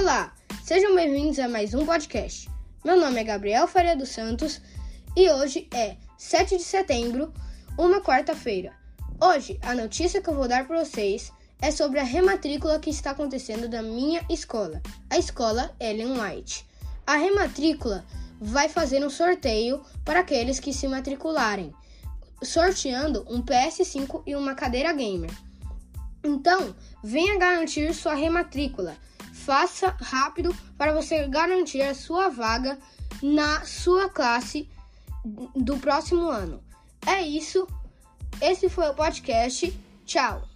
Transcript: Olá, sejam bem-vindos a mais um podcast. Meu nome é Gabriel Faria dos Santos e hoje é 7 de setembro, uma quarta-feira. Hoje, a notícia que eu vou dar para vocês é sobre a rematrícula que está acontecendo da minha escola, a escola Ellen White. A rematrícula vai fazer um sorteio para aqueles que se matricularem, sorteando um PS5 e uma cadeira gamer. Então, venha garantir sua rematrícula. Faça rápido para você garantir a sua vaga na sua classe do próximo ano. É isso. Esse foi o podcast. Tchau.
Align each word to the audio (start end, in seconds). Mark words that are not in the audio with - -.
Olá, 0.00 0.32
sejam 0.62 0.94
bem-vindos 0.94 1.40
a 1.40 1.48
mais 1.48 1.74
um 1.74 1.84
podcast. 1.84 2.48
Meu 2.84 2.96
nome 2.96 3.18
é 3.18 3.24
Gabriel 3.24 3.66
Faria 3.66 3.96
dos 3.96 4.10
Santos 4.10 4.60
e 5.16 5.28
hoje 5.28 5.66
é 5.74 5.96
7 6.16 6.56
de 6.56 6.62
setembro, 6.62 7.34
uma 7.76 8.00
quarta-feira. 8.00 8.72
Hoje, 9.20 9.58
a 9.60 9.74
notícia 9.74 10.22
que 10.22 10.30
eu 10.30 10.34
vou 10.34 10.46
dar 10.46 10.68
para 10.68 10.84
vocês 10.84 11.32
é 11.60 11.72
sobre 11.72 11.98
a 11.98 12.04
rematrícula 12.04 12.78
que 12.78 12.90
está 12.90 13.10
acontecendo 13.10 13.68
da 13.68 13.82
minha 13.82 14.24
escola, 14.30 14.80
a 15.10 15.18
escola 15.18 15.74
Ellen 15.80 16.12
White. 16.12 16.64
A 17.04 17.16
rematrícula 17.16 18.04
vai 18.40 18.68
fazer 18.68 19.04
um 19.04 19.10
sorteio 19.10 19.82
para 20.04 20.20
aqueles 20.20 20.60
que 20.60 20.72
se 20.72 20.86
matricularem, 20.86 21.74
sorteando 22.40 23.26
um 23.28 23.42
PS5 23.42 24.22
e 24.24 24.36
uma 24.36 24.54
cadeira 24.54 24.92
gamer. 24.92 25.32
Então, 26.22 26.72
venha 27.02 27.36
garantir 27.36 27.92
sua 27.92 28.14
rematrícula. 28.14 28.96
Faça 29.48 29.96
rápido 29.98 30.54
para 30.76 30.92
você 30.92 31.26
garantir 31.26 31.80
a 31.80 31.94
sua 31.94 32.28
vaga 32.28 32.78
na 33.22 33.64
sua 33.64 34.06
classe 34.10 34.68
do 35.56 35.78
próximo 35.78 36.28
ano. 36.28 36.62
É 37.06 37.22
isso. 37.22 37.66
Esse 38.42 38.68
foi 38.68 38.86
o 38.90 38.94
podcast. 38.94 39.72
Tchau. 40.04 40.46